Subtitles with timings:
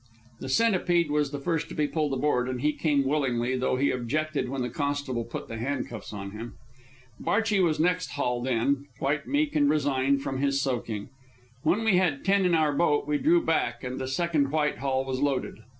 [0.39, 3.91] The Centipede was the first to be pulled aboard, and he came willingly, though he
[3.91, 6.55] objected when the constable put the handcuffs on him.
[7.19, 11.09] Barchi was next hauled in, quite meek and resigned from his soaking.
[11.61, 15.19] When we had ten in our boat we drew back, and the second Whitehall was
[15.19, 15.59] loaded.